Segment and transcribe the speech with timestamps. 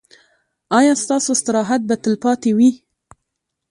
[0.77, 2.69] ایا ستاسو استراحت به تلپاتې وي؟